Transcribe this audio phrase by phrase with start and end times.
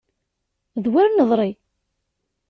[0.83, 1.51] D wer neḍri!